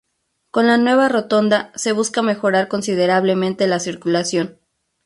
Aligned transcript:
Con 0.49 0.65
la 0.65 0.79
nueva 0.79 1.09
rotonda, 1.09 1.71
se 1.75 1.91
buscó 1.91 2.23
mejorar 2.23 2.67
considerablemente 2.67 3.67
la 3.67 3.79
circulación. 3.79 4.57